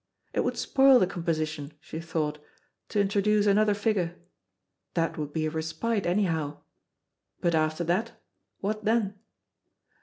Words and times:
It 0.33 0.39
would 0.39 0.57
spoil 0.57 0.97
the 0.97 1.05
composition, 1.05 1.73
she 1.79 1.99
thought, 1.99 2.39
to 2.89 2.99
introduce 2.99 3.45
another 3.45 3.75
figure. 3.75 4.15
That 4.95 5.15
would 5.15 5.31
be 5.31 5.45
a 5.45 5.51
respite, 5.51 6.07
anyhow. 6.07 6.61
But 7.39 7.53
after 7.53 7.83
that, 7.83 8.13
what 8.61 8.83
then? 8.83 9.19